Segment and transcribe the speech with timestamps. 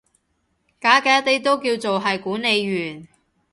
[0.79, 3.07] 假假地都叫做係管理員